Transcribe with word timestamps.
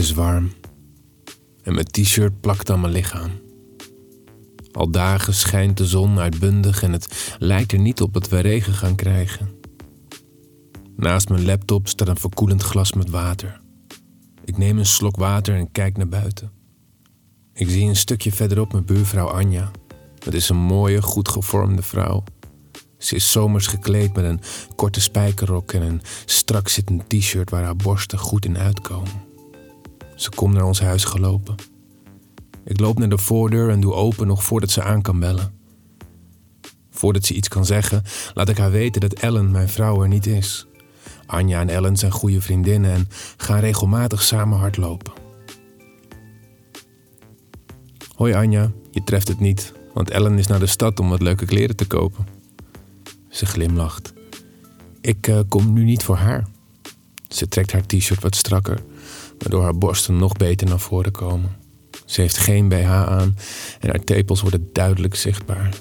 is 0.00 0.12
warm 0.12 0.52
en 1.62 1.74
mijn 1.74 1.86
t-shirt 1.86 2.40
plakt 2.40 2.70
aan 2.70 2.80
mijn 2.80 2.92
lichaam. 2.92 3.30
Al 4.72 4.90
dagen 4.90 5.34
schijnt 5.34 5.76
de 5.76 5.86
zon 5.86 6.18
uitbundig 6.18 6.82
en 6.82 6.92
het 6.92 7.36
lijkt 7.38 7.72
er 7.72 7.78
niet 7.78 8.00
op 8.00 8.12
dat 8.12 8.28
we 8.28 8.38
regen 8.38 8.72
gaan 8.72 8.94
krijgen. 8.94 9.48
Naast 10.96 11.28
mijn 11.28 11.44
laptop 11.44 11.88
staat 11.88 12.08
een 12.08 12.16
verkoelend 12.16 12.62
glas 12.62 12.92
met 12.92 13.10
water. 13.10 13.60
Ik 14.44 14.58
neem 14.58 14.78
een 14.78 14.86
slok 14.86 15.16
water 15.16 15.54
en 15.54 15.72
kijk 15.72 15.96
naar 15.96 16.08
buiten. 16.08 16.52
Ik 17.54 17.68
zie 17.68 17.88
een 17.88 17.96
stukje 17.96 18.32
verderop 18.32 18.72
mijn 18.72 18.84
buurvrouw 18.84 19.28
Anja. 19.28 19.70
Het 20.24 20.34
is 20.34 20.48
een 20.48 20.56
mooie, 20.56 21.02
goed 21.02 21.28
gevormde 21.28 21.82
vrouw. 21.82 22.24
Ze 22.98 23.14
is 23.14 23.32
zomers 23.32 23.66
gekleed 23.66 24.14
met 24.14 24.24
een 24.24 24.40
korte 24.76 25.00
spijkerrok 25.00 25.72
en 25.72 25.82
een 25.82 26.02
strak 26.24 26.68
zittend 26.68 27.08
t-shirt 27.08 27.50
waar 27.50 27.64
haar 27.64 27.76
borsten 27.76 28.18
goed 28.18 28.44
in 28.44 28.58
uitkomen. 28.58 29.29
Ze 30.20 30.30
komt 30.30 30.54
naar 30.54 30.64
ons 30.64 30.80
huis 30.80 31.04
gelopen. 31.04 31.54
Ik 32.64 32.80
loop 32.80 32.98
naar 32.98 33.08
de 33.08 33.18
voordeur 33.18 33.70
en 33.70 33.80
doe 33.80 33.92
open 33.92 34.26
nog 34.26 34.44
voordat 34.44 34.70
ze 34.70 34.82
aan 34.82 35.02
kan 35.02 35.20
bellen. 35.20 35.52
Voordat 36.90 37.24
ze 37.24 37.34
iets 37.34 37.48
kan 37.48 37.66
zeggen, 37.66 38.02
laat 38.34 38.48
ik 38.48 38.56
haar 38.56 38.70
weten 38.70 39.00
dat 39.00 39.12
Ellen, 39.12 39.50
mijn 39.50 39.68
vrouw, 39.68 40.02
er 40.02 40.08
niet 40.08 40.26
is. 40.26 40.66
Anja 41.26 41.60
en 41.60 41.68
Ellen 41.68 41.96
zijn 41.96 42.12
goede 42.12 42.40
vriendinnen 42.40 42.90
en 42.92 43.08
gaan 43.36 43.60
regelmatig 43.60 44.22
samen 44.22 44.58
hardlopen. 44.58 45.12
Hoi 48.14 48.34
Anja, 48.34 48.70
je 48.90 49.04
treft 49.04 49.28
het 49.28 49.40
niet, 49.40 49.72
want 49.94 50.10
Ellen 50.10 50.38
is 50.38 50.46
naar 50.46 50.60
de 50.60 50.66
stad 50.66 51.00
om 51.00 51.08
wat 51.08 51.22
leuke 51.22 51.44
kleren 51.44 51.76
te 51.76 51.86
kopen. 51.86 52.26
Ze 53.28 53.46
glimlacht. 53.46 54.12
Ik 55.00 55.26
uh, 55.26 55.40
kom 55.48 55.72
nu 55.72 55.84
niet 55.84 56.02
voor 56.02 56.16
haar. 56.16 56.48
Ze 57.28 57.48
trekt 57.48 57.72
haar 57.72 57.86
t-shirt 57.86 58.22
wat 58.22 58.36
strakker, 58.36 58.82
waardoor 59.40 59.62
haar 59.62 59.78
borsten 59.78 60.16
nog 60.16 60.32
beter 60.32 60.68
naar 60.68 60.80
voren 60.80 61.12
komen. 61.12 61.56
Ze 62.04 62.20
heeft 62.20 62.38
geen 62.38 62.68
BH 62.68 62.90
aan 62.90 63.36
en 63.80 63.88
haar 63.88 64.04
tepels 64.04 64.40
worden 64.40 64.68
duidelijk 64.72 65.14
zichtbaar. 65.14 65.74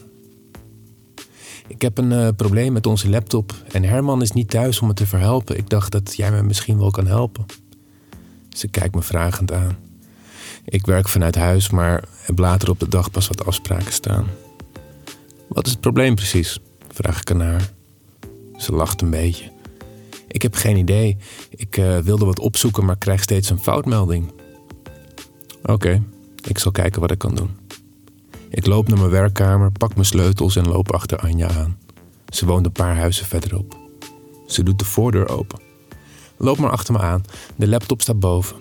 Ik 1.68 1.82
heb 1.82 1.98
een 1.98 2.12
uh, 2.12 2.28
probleem 2.36 2.74
met 2.74 2.86
onze 2.86 3.10
laptop 3.10 3.54
en 3.72 3.84
Herman 3.84 4.22
is 4.22 4.32
niet 4.32 4.50
thuis 4.50 4.80
om 4.80 4.88
me 4.88 4.94
te 4.94 5.08
verhelpen. 5.08 5.58
Ik 5.58 5.70
dacht 5.70 5.92
dat 5.92 6.16
jij 6.16 6.32
me 6.32 6.44
misschien 6.44 6.78
wel 6.78 6.92
kan 6.92 7.08
helpen. 7.08 7.46
Ze 8.50 8.68
kijkt 8.68 8.96
me 8.96 9.02
vragend 9.02 9.52
aan. 9.52 9.78
Ik 10.66 10.86
werk 10.86 11.08
vanuit 11.08 11.36
huis, 11.36 11.70
maar 11.70 12.04
heb 12.22 12.38
later 12.38 12.70
op 12.70 12.80
de 12.80 12.88
dag 12.88 13.12
pas 13.12 13.28
wat 13.28 13.46
afspraken 13.46 13.94
staan. 13.94 14.28
Wat 15.48 15.66
is 15.66 15.72
het 15.72 15.82
probleem 15.82 16.16
precies? 16.16 16.60
Vraag 16.88 17.22
ik 17.22 17.32
aan 17.32 17.42
haar. 17.42 17.72
Ze 18.58 18.72
lacht 18.74 19.02
een 19.02 19.10
beetje. 19.10 19.52
Ik 20.32 20.42
heb 20.42 20.56
geen 20.56 20.78
idee. 20.78 21.18
Ik 21.50 21.78
uh, 21.78 21.98
wilde 21.98 22.26
wat 22.26 22.40
opzoeken, 22.40 22.86
maar 22.86 22.98
krijg 22.98 23.24
steeds 23.24 23.50
een 23.50 23.60
foutmelding. 23.60 24.32
Oké, 25.64 26.04
ik 26.48 26.58
zal 26.58 26.72
kijken 26.72 27.02
wat 27.02 27.12
ik 27.12 27.18
kan 27.18 27.36
doen. 27.36 27.50
Ik 28.50 28.66
loop 28.66 28.88
naar 28.88 28.98
mijn 28.98 29.10
werkkamer, 29.10 29.72
pak 29.72 29.94
mijn 29.94 30.06
sleutels 30.06 30.56
en 30.56 30.68
loop 30.68 30.92
achter 30.94 31.18
Anja 31.18 31.50
aan. 31.50 31.78
Ze 32.30 32.46
woont 32.46 32.66
een 32.66 32.72
paar 32.72 32.96
huizen 32.96 33.26
verderop. 33.26 33.78
Ze 34.48 34.64
doet 34.64 34.80
de 34.80 34.86
voordeur 34.86 35.30
open. 35.30 35.60
Loop 36.38 36.58
maar 36.58 36.72
achter 36.72 36.94
me 36.94 37.00
aan. 37.00 37.24
De 37.56 37.68
laptop 37.68 38.02
staat 38.02 38.20
boven. 38.20 38.58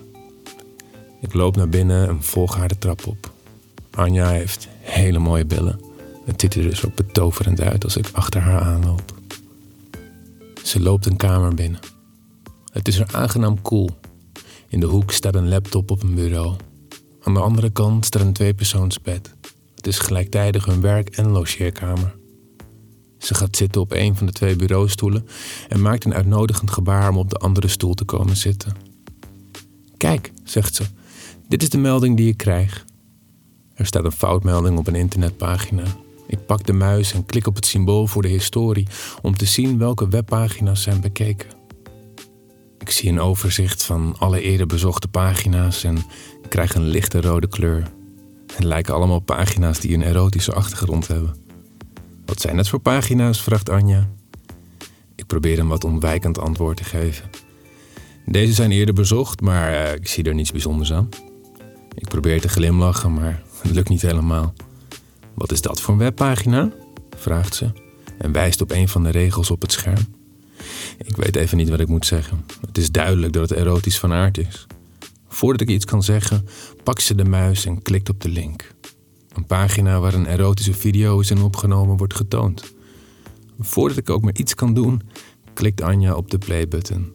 Ik 1.20 1.34
loop 1.34 1.56
naar 1.56 1.68
binnen 1.68 2.08
en 2.08 2.22
volg 2.22 2.56
haar 2.56 2.68
de 2.68 2.78
trap 2.78 3.06
op. 3.06 3.30
Anja 3.90 4.28
heeft 4.28 4.68
hele 4.80 5.18
mooie 5.18 5.44
billen. 5.44 5.80
Het 6.24 6.40
ziet 6.40 6.54
er 6.54 6.62
dus 6.62 6.86
ook 6.86 6.94
betoverend 6.94 7.60
uit 7.60 7.84
als 7.84 7.96
ik 7.96 8.08
achter 8.12 8.40
haar 8.40 8.60
aanloop. 8.60 9.17
Ze 10.68 10.80
loopt 10.80 11.06
een 11.06 11.16
kamer 11.16 11.54
binnen. 11.54 11.80
Het 12.72 12.88
is 12.88 12.98
er 12.98 13.14
aangenaam 13.14 13.62
koel. 13.62 13.90
In 14.68 14.80
de 14.80 14.86
hoek 14.86 15.12
staat 15.12 15.34
een 15.34 15.48
laptop 15.48 15.90
op 15.90 16.02
een 16.02 16.14
bureau. 16.14 16.56
Aan 17.22 17.34
de 17.34 17.40
andere 17.40 17.70
kant 17.70 18.04
staat 18.04 18.22
een 18.22 18.32
tweepersoonsbed. 18.32 19.34
Het 19.74 19.86
is 19.86 19.98
gelijktijdig 19.98 20.64
hun 20.64 20.80
werk- 20.80 21.16
en 21.16 21.28
logeerkamer. 21.28 22.16
Ze 23.18 23.34
gaat 23.34 23.56
zitten 23.56 23.80
op 23.80 23.92
een 23.92 24.16
van 24.16 24.26
de 24.26 24.32
twee 24.32 24.56
bureaustoelen 24.56 25.26
en 25.68 25.80
maakt 25.80 26.04
een 26.04 26.14
uitnodigend 26.14 26.70
gebaar 26.70 27.08
om 27.08 27.16
op 27.16 27.30
de 27.30 27.36
andere 27.36 27.68
stoel 27.68 27.94
te 27.94 28.04
komen 28.04 28.36
zitten. 28.36 28.76
Kijk, 29.96 30.32
zegt 30.44 30.74
ze, 30.74 30.84
dit 31.48 31.62
is 31.62 31.70
de 31.70 31.78
melding 31.78 32.16
die 32.16 32.28
ik 32.28 32.36
krijg. 32.36 32.84
Er 33.74 33.86
staat 33.86 34.04
een 34.04 34.12
foutmelding 34.12 34.78
op 34.78 34.86
een 34.86 34.94
internetpagina. 34.94 35.84
Ik 36.28 36.46
pak 36.46 36.66
de 36.66 36.72
muis 36.72 37.12
en 37.12 37.26
klik 37.26 37.46
op 37.46 37.54
het 37.54 37.66
symbool 37.66 38.06
voor 38.06 38.22
de 38.22 38.28
historie 38.28 38.86
om 39.22 39.36
te 39.36 39.44
zien 39.44 39.78
welke 39.78 40.08
webpagina's 40.08 40.82
zijn 40.82 41.00
bekeken. 41.00 41.48
Ik 42.78 42.90
zie 42.90 43.10
een 43.10 43.20
overzicht 43.20 43.82
van 43.82 44.14
alle 44.18 44.40
eerder 44.40 44.66
bezochte 44.66 45.08
pagina's 45.08 45.84
en 45.84 45.98
krijg 46.48 46.74
een 46.74 46.88
lichte 46.88 47.20
rode 47.20 47.48
kleur. 47.48 47.90
Het 48.54 48.64
lijken 48.64 48.94
allemaal 48.94 49.20
pagina's 49.20 49.80
die 49.80 49.94
een 49.94 50.02
erotische 50.02 50.52
achtergrond 50.52 51.06
hebben. 51.06 51.34
Wat 52.26 52.40
zijn 52.40 52.56
dat 52.56 52.68
voor 52.68 52.80
pagina's? 52.80 53.42
vraagt 53.42 53.70
Anja. 53.70 54.08
Ik 55.14 55.26
probeer 55.26 55.58
een 55.58 55.68
wat 55.68 55.84
ontwijkend 55.84 56.38
antwoord 56.38 56.76
te 56.76 56.84
geven. 56.84 57.30
Deze 58.26 58.52
zijn 58.52 58.72
eerder 58.72 58.94
bezocht, 58.94 59.40
maar 59.40 59.72
uh, 59.72 59.92
ik 59.92 60.08
zie 60.08 60.24
er 60.24 60.34
niets 60.34 60.52
bijzonders 60.52 60.92
aan. 60.92 61.08
Ik 61.94 62.08
probeer 62.08 62.40
te 62.40 62.48
glimlachen, 62.48 63.12
maar 63.14 63.42
het 63.62 63.70
lukt 63.70 63.88
niet 63.88 64.02
helemaal. 64.02 64.54
Wat 65.38 65.52
is 65.52 65.60
dat 65.60 65.80
voor 65.80 65.94
een 65.94 66.00
webpagina? 66.00 66.72
vraagt 67.16 67.54
ze 67.54 67.72
en 68.18 68.32
wijst 68.32 68.60
op 68.60 68.70
een 68.70 68.88
van 68.88 69.02
de 69.02 69.10
regels 69.10 69.50
op 69.50 69.62
het 69.62 69.72
scherm. 69.72 70.06
Ik 70.98 71.16
weet 71.16 71.36
even 71.36 71.56
niet 71.56 71.68
wat 71.68 71.80
ik 71.80 71.88
moet 71.88 72.06
zeggen. 72.06 72.44
Het 72.66 72.78
is 72.78 72.90
duidelijk 72.90 73.32
dat 73.32 73.48
het 73.48 73.58
erotisch 73.58 73.98
van 73.98 74.12
aard 74.12 74.38
is. 74.38 74.66
Voordat 75.28 75.60
ik 75.60 75.68
iets 75.68 75.84
kan 75.84 76.02
zeggen, 76.02 76.48
pakt 76.84 77.02
ze 77.02 77.14
de 77.14 77.24
muis 77.24 77.66
en 77.66 77.82
klikt 77.82 78.08
op 78.08 78.20
de 78.20 78.28
link. 78.28 78.74
Een 79.32 79.46
pagina 79.46 80.00
waar 80.00 80.14
een 80.14 80.26
erotische 80.26 80.74
video 80.74 81.20
is 81.20 81.30
en 81.30 81.42
opgenomen 81.42 81.96
wordt 81.96 82.14
getoond. 82.14 82.74
Voordat 83.58 83.98
ik 83.98 84.10
ook 84.10 84.22
maar 84.22 84.36
iets 84.36 84.54
kan 84.54 84.74
doen, 84.74 85.02
klikt 85.54 85.82
Anja 85.82 86.14
op 86.14 86.30
de 86.30 86.38
playbutton. 86.38 87.12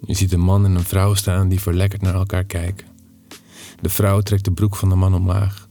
Je 0.00 0.14
ziet 0.14 0.32
een 0.32 0.40
man 0.40 0.64
en 0.64 0.74
een 0.74 0.84
vrouw 0.84 1.14
staan 1.14 1.48
die 1.48 1.60
verlekkerd 1.60 2.02
naar 2.02 2.14
elkaar 2.14 2.44
kijken. 2.44 2.86
De 3.80 3.88
vrouw 3.88 4.20
trekt 4.20 4.44
de 4.44 4.52
broek 4.52 4.76
van 4.76 4.88
de 4.88 4.94
man 4.94 5.14
omlaag. 5.14 5.70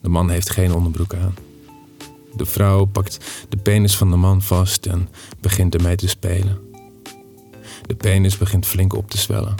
De 0.00 0.08
man 0.08 0.30
heeft 0.30 0.50
geen 0.50 0.72
onderbroek 0.72 1.14
aan. 1.14 1.34
De 2.36 2.46
vrouw 2.46 2.84
pakt 2.84 3.18
de 3.48 3.56
penis 3.56 3.96
van 3.96 4.10
de 4.10 4.16
man 4.16 4.42
vast 4.42 4.86
en 4.86 5.08
begint 5.40 5.74
ermee 5.74 5.96
te 5.96 6.08
spelen. 6.08 6.58
De 7.86 7.94
penis 7.94 8.38
begint 8.38 8.66
flink 8.66 8.94
op 8.94 9.10
te 9.10 9.18
zwellen. 9.18 9.54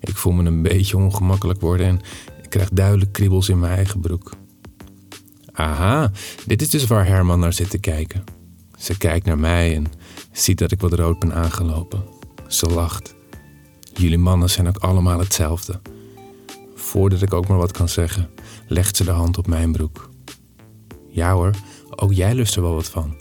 Ik 0.00 0.16
voel 0.16 0.32
me 0.32 0.44
een 0.44 0.62
beetje 0.62 0.96
ongemakkelijk 0.96 1.60
worden 1.60 1.86
en 1.86 2.00
ik 2.42 2.50
krijg 2.50 2.68
duidelijk 2.68 3.12
kriebels 3.12 3.48
in 3.48 3.58
mijn 3.58 3.74
eigen 3.74 4.00
broek. 4.00 4.32
Aha, 5.52 6.10
dit 6.46 6.62
is 6.62 6.70
dus 6.70 6.86
waar 6.86 7.06
Herman 7.06 7.40
naar 7.40 7.52
zit 7.52 7.70
te 7.70 7.78
kijken. 7.78 8.24
Ze 8.78 8.98
kijkt 8.98 9.26
naar 9.26 9.38
mij 9.38 9.74
en 9.76 9.86
ziet 10.32 10.58
dat 10.58 10.72
ik 10.72 10.80
wat 10.80 10.92
rood 10.92 11.18
ben 11.18 11.34
aangelopen. 11.34 12.04
Ze 12.48 12.66
lacht. 12.66 13.14
Jullie 13.94 14.18
mannen 14.18 14.50
zijn 14.50 14.68
ook 14.68 14.76
allemaal 14.76 15.18
hetzelfde. 15.18 15.80
Voordat 16.88 17.22
ik 17.22 17.34
ook 17.34 17.48
maar 17.48 17.58
wat 17.58 17.72
kan 17.72 17.88
zeggen, 17.88 18.30
legt 18.66 18.96
ze 18.96 19.04
de 19.04 19.10
hand 19.10 19.38
op 19.38 19.46
mijn 19.46 19.72
broek. 19.72 20.10
Ja 21.08 21.32
hoor, 21.32 21.50
ook 21.90 22.12
jij 22.12 22.34
lust 22.34 22.56
er 22.56 22.62
wel 22.62 22.74
wat 22.74 22.88
van. 22.88 23.16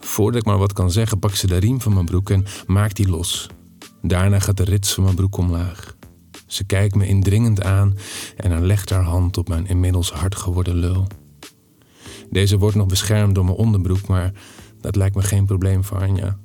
Voordat 0.00 0.40
ik 0.40 0.46
maar 0.46 0.58
wat 0.58 0.72
kan 0.72 0.90
zeggen, 0.90 1.18
pakt 1.18 1.36
ze 1.36 1.46
de 1.46 1.56
riem 1.56 1.80
van 1.80 1.92
mijn 1.92 2.04
broek 2.04 2.30
en 2.30 2.44
maakt 2.66 2.96
die 2.96 3.08
los. 3.08 3.46
Daarna 4.02 4.38
gaat 4.38 4.56
de 4.56 4.64
rits 4.64 4.94
van 4.94 5.04
mijn 5.04 5.16
broek 5.16 5.36
omlaag. 5.36 5.96
Ze 6.46 6.64
kijkt 6.64 6.94
me 6.94 7.06
indringend 7.06 7.62
aan 7.62 7.96
en 8.36 8.50
dan 8.50 8.66
legt 8.66 8.90
haar 8.90 9.02
hand 9.02 9.38
op 9.38 9.48
mijn 9.48 9.66
inmiddels 9.66 10.12
hard 10.12 10.36
geworden 10.36 10.74
lul. 10.74 11.06
Deze 12.30 12.58
wordt 12.58 12.76
nog 12.76 12.86
beschermd 12.86 13.34
door 13.34 13.44
mijn 13.44 13.56
onderbroek, 13.56 14.06
maar 14.06 14.32
dat 14.80 14.96
lijkt 14.96 15.16
me 15.16 15.22
geen 15.22 15.46
probleem 15.46 15.84
voor 15.84 16.00
Anja. 16.00 16.38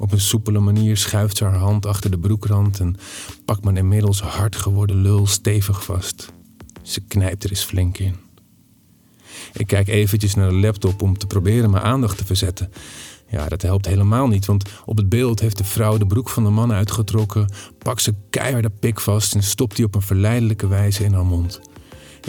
Op 0.00 0.12
een 0.12 0.20
soepele 0.20 0.58
manier 0.58 0.96
schuift 0.96 1.36
ze 1.36 1.44
haar 1.44 1.58
hand 1.58 1.86
achter 1.86 2.10
de 2.10 2.18
broekrand 2.18 2.80
en 2.80 2.96
pakt 3.44 3.64
mijn 3.64 3.76
inmiddels 3.76 4.20
hard 4.20 4.56
geworden 4.56 4.96
lul 5.02 5.26
stevig 5.26 5.84
vast. 5.84 6.32
Ze 6.82 7.00
knijpt 7.00 7.44
er 7.44 7.50
eens 7.50 7.64
flink 7.64 7.98
in. 7.98 8.16
Ik 9.52 9.66
kijk 9.66 9.88
eventjes 9.88 10.34
naar 10.34 10.48
de 10.48 10.54
laptop 10.54 11.02
om 11.02 11.18
te 11.18 11.26
proberen 11.26 11.70
mijn 11.70 11.82
aandacht 11.82 12.18
te 12.18 12.24
verzetten. 12.24 12.70
Ja, 13.28 13.48
dat 13.48 13.62
helpt 13.62 13.86
helemaal 13.86 14.28
niet, 14.28 14.46
want 14.46 14.70
op 14.84 14.96
het 14.96 15.08
beeld 15.08 15.40
heeft 15.40 15.58
de 15.58 15.64
vrouw 15.64 15.98
de 15.98 16.06
broek 16.06 16.28
van 16.28 16.44
de 16.44 16.50
man 16.50 16.72
uitgetrokken, 16.72 17.52
pakt 17.78 18.02
ze 18.02 18.14
keihard 18.30 18.62
de 18.62 18.70
pik 18.70 19.00
vast 19.00 19.34
en 19.34 19.42
stopt 19.42 19.76
die 19.76 19.84
op 19.84 19.94
een 19.94 20.02
verleidelijke 20.02 20.66
wijze 20.66 21.04
in 21.04 21.12
haar 21.12 21.26
mond. 21.26 21.60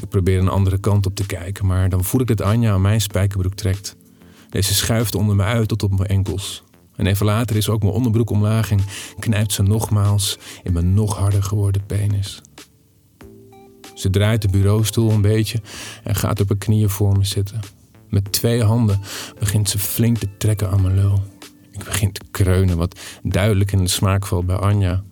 Ik 0.01 0.09
probeer 0.09 0.39
een 0.39 0.47
andere 0.47 0.77
kant 0.77 1.05
op 1.05 1.15
te 1.15 1.25
kijken, 1.25 1.65
maar 1.65 1.89
dan 1.89 2.03
voel 2.03 2.21
ik 2.21 2.27
dat 2.27 2.41
Anja 2.41 2.73
aan 2.73 2.81
mijn 2.81 3.01
spijkerbroek 3.01 3.53
trekt. 3.53 3.95
Deze 4.49 4.73
schuift 4.73 5.15
onder 5.15 5.35
me 5.35 5.43
uit 5.43 5.67
tot 5.67 5.83
op 5.83 5.97
mijn 5.97 6.09
enkels. 6.09 6.63
En 6.97 7.05
even 7.05 7.25
later 7.25 7.55
is 7.55 7.69
ook 7.69 7.81
mijn 7.81 7.93
onderbroek 7.93 8.29
omlaag 8.29 8.71
en 8.71 8.79
knijpt 9.19 9.53
ze 9.53 9.63
nogmaals 9.63 10.37
in 10.63 10.73
mijn 10.73 10.93
nog 10.93 11.17
harder 11.17 11.43
geworden 11.43 11.85
penis. 11.85 12.41
Ze 13.93 14.09
draait 14.09 14.41
de 14.41 14.47
bureaustoel 14.47 15.11
een 15.11 15.21
beetje 15.21 15.61
en 16.03 16.15
gaat 16.15 16.39
op 16.39 16.49
haar 16.49 16.57
knieën 16.57 16.89
voor 16.89 17.17
me 17.17 17.25
zitten. 17.25 17.59
Met 18.09 18.31
twee 18.31 18.63
handen 18.63 19.01
begint 19.39 19.69
ze 19.69 19.79
flink 19.79 20.17
te 20.17 20.37
trekken 20.37 20.69
aan 20.69 20.81
mijn 20.81 20.95
lul. 20.95 21.23
Ik 21.71 21.83
begin 21.83 22.11
te 22.11 22.21
kreunen, 22.31 22.77
wat 22.77 22.99
duidelijk 23.23 23.71
in 23.71 23.83
de 23.83 23.89
smaak 23.89 24.25
valt 24.25 24.45
bij 24.45 24.55
Anja. 24.55 25.03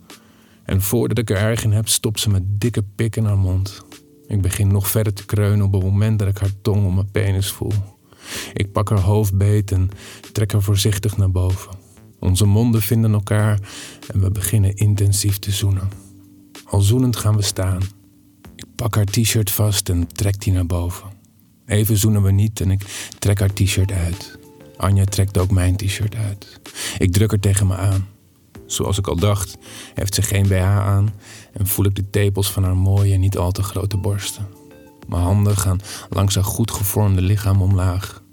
En 0.64 0.82
voordat 0.82 1.18
ik 1.18 1.30
er 1.30 1.36
erg 1.36 1.64
in 1.64 1.72
heb, 1.72 1.88
stopt 1.88 2.20
ze 2.20 2.30
met 2.30 2.42
dikke 2.46 2.82
pik 2.94 3.16
in 3.16 3.24
haar 3.24 3.38
mond. 3.38 3.84
Ik 4.26 4.42
begin 4.42 4.68
nog 4.68 4.88
verder 4.88 5.12
te 5.12 5.24
kreunen 5.24 5.66
op 5.66 5.72
het 5.72 5.82
moment 5.82 6.18
dat 6.18 6.28
ik 6.28 6.38
haar 6.38 6.60
tong 6.62 6.86
om 6.86 6.94
mijn 6.94 7.10
penis 7.10 7.50
voel. 7.50 7.72
Ik 8.52 8.72
pak 8.72 8.88
haar 8.88 9.00
hoofd 9.00 9.36
beet 9.38 9.72
en 9.72 9.90
trek 10.32 10.52
haar 10.52 10.62
voorzichtig 10.62 11.16
naar 11.16 11.30
boven. 11.30 11.75
Onze 12.26 12.46
monden 12.46 12.82
vinden 12.82 13.12
elkaar 13.12 13.58
en 14.12 14.20
we 14.20 14.30
beginnen 14.30 14.74
intensief 14.74 15.38
te 15.38 15.50
zoenen. 15.50 15.88
Al 16.64 16.80
zoenend 16.80 17.16
gaan 17.16 17.36
we 17.36 17.42
staan. 17.42 17.82
Ik 18.56 18.66
pak 18.76 18.94
haar 18.94 19.04
t-shirt 19.04 19.50
vast 19.50 19.88
en 19.88 20.06
trek 20.06 20.40
die 20.40 20.52
naar 20.52 20.66
boven. 20.66 21.08
Even 21.66 21.96
zoenen 21.96 22.22
we 22.22 22.30
niet 22.30 22.60
en 22.60 22.70
ik 22.70 23.10
trek 23.18 23.40
haar 23.40 23.52
t-shirt 23.52 23.92
uit. 23.92 24.38
Anja 24.76 25.04
trekt 25.04 25.38
ook 25.38 25.50
mijn 25.50 25.76
t-shirt 25.76 26.14
uit. 26.14 26.60
Ik 26.98 27.12
druk 27.12 27.30
haar 27.30 27.40
tegen 27.40 27.66
me 27.66 27.76
aan. 27.76 28.06
Zoals 28.66 28.98
ik 28.98 29.06
al 29.06 29.16
dacht, 29.16 29.58
heeft 29.94 30.14
ze 30.14 30.22
geen 30.22 30.48
BH 30.48 30.62
aan 30.62 31.14
en 31.52 31.66
voel 31.66 31.84
ik 31.84 31.94
de 31.94 32.10
tepels 32.10 32.52
van 32.52 32.64
haar 32.64 32.76
mooie, 32.76 33.16
niet 33.16 33.38
al 33.38 33.52
te 33.52 33.62
grote 33.62 33.96
borsten. 33.96 34.48
Mijn 35.08 35.22
handen 35.22 35.56
gaan 35.56 35.80
langs 36.10 36.34
haar 36.34 36.44
goed 36.44 36.70
gevormde 36.70 37.20
lichaam 37.20 37.62
omlaag. 37.62 38.24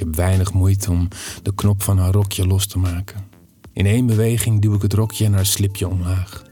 Heb 0.00 0.16
weinig 0.16 0.52
moeite 0.52 0.90
om 0.90 1.08
de 1.42 1.54
knop 1.54 1.82
van 1.82 1.98
haar 1.98 2.12
rokje 2.12 2.46
los 2.46 2.66
te 2.66 2.78
maken. 2.78 3.24
In 3.72 3.86
één 3.86 4.06
beweging 4.06 4.60
duw 4.62 4.74
ik 4.74 4.82
het 4.82 4.92
rokje 4.92 5.24
en 5.24 5.32
haar 5.32 5.46
slipje 5.46 5.88
omlaag. 5.88 6.42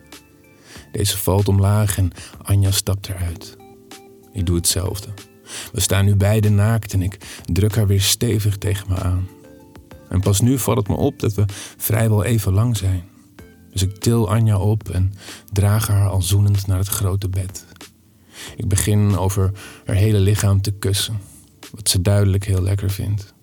Deze 0.93 1.19
valt 1.19 1.49
omlaag 1.49 1.99
en 1.99 2.12
Anja 2.43 2.71
stapt 2.71 3.09
eruit. 3.09 3.56
Ik 4.33 4.47
doe 4.47 4.56
hetzelfde. 4.56 5.09
We 5.73 5.81
staan 5.81 6.05
nu 6.05 6.17
beide 6.17 6.49
naakt 6.49 6.93
en 6.93 7.03
ik 7.03 7.19
druk 7.53 7.77
haar 7.77 7.87
weer 7.87 8.00
stevig 8.00 8.59
tegen 8.59 8.87
me 8.89 8.97
aan. 8.97 9.29
En 10.09 10.21
pas 10.21 10.41
nu 10.41 10.59
valt 10.59 10.79
het 10.79 10.89
me 10.89 10.95
op 10.95 11.21
dat 11.21 11.35
we 11.35 11.45
vrijwel 11.77 12.25
even 12.25 12.53
lang 12.53 12.77
zijn. 12.77 13.05
Dus 13.73 13.83
ik 13.83 13.97
til 13.97 14.31
Anja 14.31 14.59
op 14.59 14.89
en 14.89 15.15
draag 15.53 15.87
haar 15.87 16.09
al 16.09 16.23
zoenend 16.23 16.67
naar 16.67 16.79
het 16.79 16.89
grote 16.89 17.29
bed. 17.29 17.65
Ik 18.56 18.69
begin 18.69 19.17
over 19.17 19.53
haar 19.85 19.97
hele 19.97 20.21
lichaam 20.21 20.61
te 20.61 20.71
kussen, 20.71 21.21
wat 21.71 21.89
ze 21.89 22.03
duidelijk 22.03 22.45
heel 22.45 22.62
lekker 22.62 22.91
vindt. 22.91 23.37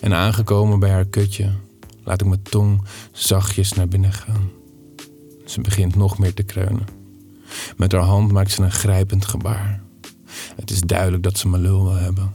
En 0.00 0.14
aangekomen 0.14 0.78
bij 0.78 0.90
haar 0.90 1.04
kutje, 1.04 1.50
laat 2.04 2.20
ik 2.20 2.26
mijn 2.26 2.42
tong 2.42 2.82
zachtjes 3.12 3.72
naar 3.72 3.88
binnen 3.88 4.12
gaan. 4.12 4.50
Ze 5.44 5.60
begint 5.60 5.94
nog 5.94 6.18
meer 6.18 6.34
te 6.34 6.42
kreunen. 6.42 6.86
Met 7.76 7.92
haar 7.92 8.00
hand 8.00 8.32
maakt 8.32 8.50
ze 8.50 8.62
een 8.62 8.70
grijpend 8.70 9.24
gebaar. 9.24 9.82
Het 10.56 10.70
is 10.70 10.80
duidelijk 10.80 11.22
dat 11.22 11.38
ze 11.38 11.48
mijn 11.48 11.62
lul 11.62 11.82
wil 11.82 11.94
hebben. 11.94 12.32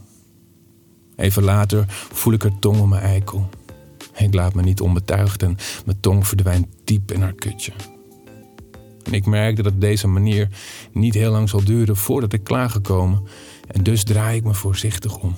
Even 1.16 1.44
later 1.44 1.86
voel 1.88 2.34
ik 2.34 2.42
haar 2.42 2.60
tong 2.60 2.80
om 2.80 2.90
mijn 2.90 3.02
eikel. 3.02 3.50
Ik 4.16 4.34
laat 4.34 4.54
me 4.54 4.62
niet 4.62 4.82
onbetuigd 4.82 5.44
en 5.44 5.58
mijn 5.86 6.00
tong 6.00 6.28
verdwijnt 6.28 6.68
diep 6.84 7.12
in 7.12 7.22
haar 7.22 7.34
kutje. 7.34 7.72
En 9.04 9.14
ik 9.14 9.26
merk 9.26 9.56
dat 9.56 9.66
het 9.66 9.74
op 9.74 9.82
deze 9.82 10.08
manier 10.08 10.48
niet 10.92 11.14
heel 11.14 11.32
lang 11.32 11.50
zal 11.50 11.64
duren 11.64 11.96
voordat 11.96 12.34
ik 12.34 12.44
klaargekomen 12.44 13.24
en 13.68 13.84
dus 13.84 14.04
draai 14.04 14.38
ik 14.38 14.44
me 14.44 14.54
voorzichtig 14.54 15.18
om. 15.18 15.34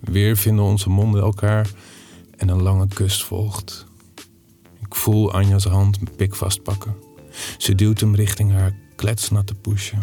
Weer 0.00 0.36
vinden 0.36 0.64
onze 0.64 0.88
monden 0.88 1.22
elkaar 1.22 1.70
en 2.36 2.48
een 2.48 2.62
lange 2.62 2.88
kus 2.88 3.24
volgt. 3.24 3.86
Ik 4.80 4.94
voel 4.94 5.32
Anja's 5.32 5.64
hand 5.64 6.00
mijn 6.00 6.16
pik 6.16 6.34
vastpakken. 6.34 6.94
Ze 7.58 7.74
duwt 7.74 8.00
hem 8.00 8.14
richting 8.14 8.52
haar 8.52 8.72
kletsnatte 8.96 9.54
poesje. 9.54 9.96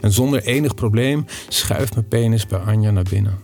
En 0.00 0.12
zonder 0.12 0.42
enig 0.42 0.74
probleem 0.74 1.26
schuift 1.48 1.94
mijn 1.94 2.08
penis 2.08 2.46
bij 2.46 2.58
Anja 2.58 2.90
naar 2.90 3.06
binnen. 3.10 3.38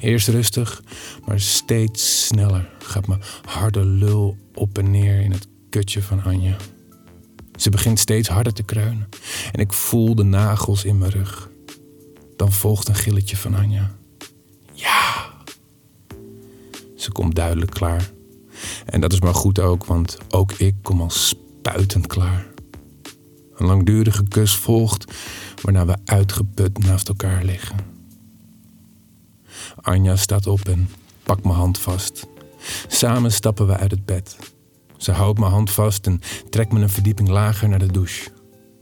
Eerst 0.00 0.28
rustig, 0.28 0.82
maar 1.26 1.40
steeds 1.40 2.26
sneller 2.26 2.70
gaat 2.78 3.06
mijn 3.06 3.22
harde 3.44 3.84
lul 3.84 4.36
op 4.54 4.78
en 4.78 4.90
neer 4.90 5.20
in 5.20 5.32
het 5.32 5.48
kutje 5.70 6.02
van 6.02 6.22
Anja. 6.22 6.56
Ze 7.56 7.70
begint 7.70 7.98
steeds 7.98 8.28
harder 8.28 8.52
te 8.52 8.62
kreunen 8.62 9.08
en 9.52 9.60
ik 9.60 9.72
voel 9.72 10.14
de 10.14 10.22
nagels 10.22 10.84
in 10.84 10.98
mijn 10.98 11.10
rug. 11.10 11.50
Dan 12.36 12.52
volgt 12.52 12.88
een 12.88 12.94
gilletje 12.94 13.36
van 13.36 13.54
Anja. 13.54 13.98
Ja! 14.80 15.30
Ze 16.96 17.12
komt 17.12 17.34
duidelijk 17.34 17.70
klaar. 17.70 18.10
En 18.84 19.00
dat 19.00 19.12
is 19.12 19.20
maar 19.20 19.34
goed 19.34 19.58
ook, 19.58 19.84
want 19.84 20.18
ook 20.28 20.52
ik 20.52 20.74
kom 20.82 21.00
al 21.00 21.10
spuitend 21.10 22.06
klaar. 22.06 22.46
Een 23.54 23.66
langdurige 23.66 24.24
kus 24.28 24.56
volgt, 24.56 25.12
waarna 25.62 25.86
we 25.86 25.96
uitgeput 26.04 26.78
naast 26.78 27.08
elkaar 27.08 27.44
liggen. 27.44 27.76
Anja 29.80 30.16
staat 30.16 30.46
op 30.46 30.68
en 30.68 30.88
pakt 31.22 31.44
mijn 31.44 31.56
hand 31.56 31.78
vast. 31.78 32.26
Samen 32.88 33.32
stappen 33.32 33.66
we 33.66 33.76
uit 33.76 33.90
het 33.90 34.04
bed. 34.04 34.36
Ze 34.96 35.12
houdt 35.12 35.38
mijn 35.38 35.50
hand 35.52 35.70
vast 35.70 36.06
en 36.06 36.20
trekt 36.50 36.72
me 36.72 36.80
een 36.80 36.90
verdieping 36.90 37.28
lager 37.28 37.68
naar 37.68 37.78
de 37.78 37.92
douche. 37.92 38.30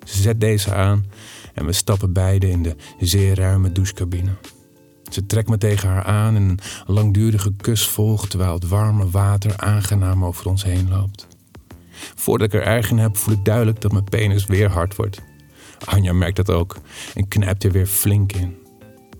Ze 0.04 0.22
zet 0.22 0.40
deze 0.40 0.74
aan 0.74 1.06
en 1.54 1.66
we 1.66 1.72
stappen 1.72 2.12
beide 2.12 2.50
in 2.50 2.62
de 2.62 2.76
zeer 2.98 3.34
ruime 3.34 3.72
douchecabine. 3.72 4.30
Ze 5.08 5.26
trekt 5.26 5.49
me 5.49 5.58
tegen 5.58 5.88
haar 5.88 6.05
aan 6.05 6.37
en 6.37 6.43
een 6.43 6.58
langdurige 6.87 7.52
kus 7.56 7.87
volgt 7.87 8.31
terwijl 8.31 8.55
het 8.55 8.69
warme 8.69 9.10
water 9.10 9.56
aangenaam 9.56 10.25
over 10.25 10.49
ons 10.49 10.64
heen 10.64 10.88
loopt. 10.88 11.26
Voordat 12.14 12.46
ik 12.46 12.60
er 12.60 12.66
erg 12.66 12.90
in 12.90 12.99
heb, 12.99 13.16
voel 13.16 13.34
ik 13.34 13.44
duidelijk 13.44 13.81
dat 13.81 13.93
mijn 13.93 14.05
penis 14.05 14.46
weer 14.46 14.70
hard 14.70 14.96
wordt. 14.96 15.20
Anja 15.84 16.12
merkt 16.12 16.37
dat 16.37 16.50
ook 16.50 16.76
en 17.14 17.28
knijpt 17.28 17.64
er 17.64 17.72
weer 17.72 17.87
flink 17.87 18.32
in. 18.32 18.56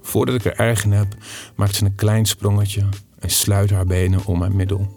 Voordat 0.02 0.35
ik 0.35 0.44
er 0.44 0.56
erg 0.56 0.85
in 0.85 0.93
heb, 0.93 1.17
maakt 1.56 1.75
ze 1.75 1.85
een 1.85 1.94
klein 1.94 2.26
sprongetje 2.26 2.85
en 3.19 3.31
sluit 3.31 3.70
haar 3.70 3.87
benen 3.87 4.25
om 4.25 4.38
mijn 4.38 4.56
middel. 4.56 4.94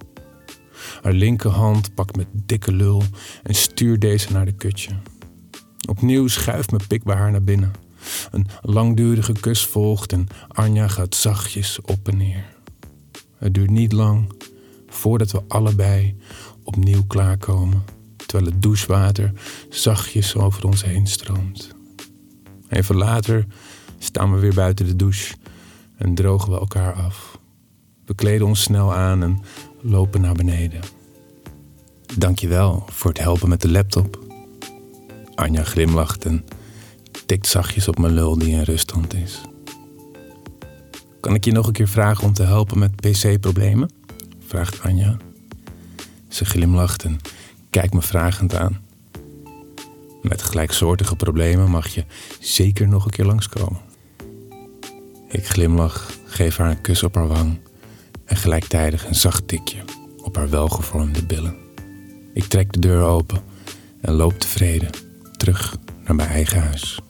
Haar 1.01 1.13
linkerhand 1.13 1.93
pakt 1.93 2.15
met 2.15 2.27
dikke 2.33 2.71
lul 2.71 3.03
en 3.43 3.55
stuurt 3.55 4.01
deze 4.01 4.31
naar 4.31 4.45
de 4.45 4.51
kutje. 4.51 4.91
Opnieuw 5.89 6.27
schuift 6.27 6.71
mijn 6.71 6.87
pik 6.87 7.03
bij 7.03 7.15
haar 7.15 7.31
naar 7.31 7.43
binnen. 7.43 7.71
Een 8.31 8.47
langdurige 8.61 9.31
kus 9.31 9.65
volgt 9.65 10.11
en 10.11 10.27
Anja 10.47 10.87
gaat 10.87 11.15
zachtjes 11.15 11.81
op 11.81 12.07
en 12.07 12.17
neer. 12.17 12.45
Het 13.37 13.53
duurt 13.53 13.69
niet 13.69 13.91
lang 13.91 14.33
voordat 14.87 15.31
we 15.31 15.41
allebei 15.47 16.15
opnieuw 16.63 17.03
klaarkomen, 17.07 17.83
terwijl 18.15 18.51
het 18.51 18.61
douchewater 18.61 19.33
zachtjes 19.69 20.35
over 20.35 20.65
ons 20.65 20.83
heen 20.83 21.07
stroomt. 21.07 21.75
Even 22.69 22.95
later 22.95 23.45
staan 23.97 24.33
we 24.33 24.39
weer 24.39 24.53
buiten 24.53 24.85
de 24.85 24.95
douche 24.95 25.35
en 25.97 26.15
drogen 26.15 26.51
we 26.51 26.59
elkaar 26.59 26.93
af. 26.93 27.39
We 28.05 28.15
kleden 28.15 28.47
ons 28.47 28.61
snel 28.61 28.93
aan 28.93 29.23
en 29.23 29.41
lopen 29.81 30.21
naar 30.21 30.33
beneden. 30.33 30.81
Dankjewel 32.17 32.85
voor 32.89 33.09
het 33.09 33.19
helpen 33.19 33.49
met 33.49 33.61
de 33.61 33.71
laptop. 33.71 34.19
Anja 35.35 35.63
glimlacht 35.63 36.25
en 36.25 36.45
tikt 37.31 37.47
zachtjes 37.47 37.87
op 37.87 37.97
mijn 37.97 38.13
lul 38.13 38.37
die 38.37 38.49
in 38.49 38.61
ruststand 38.61 39.13
is. 39.13 39.41
Kan 41.19 41.35
ik 41.35 41.45
je 41.45 41.51
nog 41.51 41.67
een 41.67 41.73
keer 41.73 41.87
vragen 41.87 42.23
om 42.23 42.33
te 42.33 42.43
helpen 42.43 42.79
met 42.79 42.95
pc-problemen? 42.95 43.91
vraagt 44.47 44.81
Anja. 44.81 45.17
Ze 46.27 46.45
glimlacht 46.45 47.03
en 47.03 47.19
kijkt 47.69 47.93
me 47.93 48.01
vragend 48.01 48.55
aan. 48.55 48.81
Met 50.21 50.41
gelijksoortige 50.41 51.15
problemen 51.15 51.69
mag 51.69 51.87
je 51.87 52.05
zeker 52.39 52.87
nog 52.87 53.05
een 53.05 53.11
keer 53.11 53.25
langskomen. 53.25 53.81
Ik 55.27 55.47
glimlach, 55.47 56.11
geef 56.25 56.57
haar 56.57 56.69
een 56.69 56.81
kus 56.81 57.03
op 57.03 57.15
haar 57.15 57.27
wang 57.27 57.59
en 58.25 58.35
gelijktijdig 58.35 59.07
een 59.07 59.15
zacht 59.15 59.47
tikje 59.47 59.83
op 60.17 60.35
haar 60.35 60.49
welgevormde 60.49 61.25
billen. 61.25 61.55
Ik 62.33 62.43
trek 62.43 62.73
de 62.73 62.79
deur 62.79 63.03
open 63.03 63.43
en 64.01 64.13
loop 64.13 64.39
tevreden 64.39 64.89
terug 65.37 65.77
naar 66.03 66.15
mijn 66.15 66.29
eigen 66.29 66.61
huis. 66.61 67.01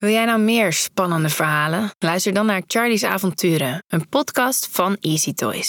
Wil 0.00 0.10
jij 0.10 0.24
nou 0.24 0.40
meer 0.40 0.72
spannende 0.72 1.28
verhalen? 1.28 1.90
Luister 1.98 2.32
dan 2.32 2.46
naar 2.46 2.62
Charlie's 2.66 3.04
Avonturen, 3.04 3.82
een 3.88 4.08
podcast 4.08 4.68
van 4.72 4.96
Easy 5.00 5.32
Toys. 5.32 5.68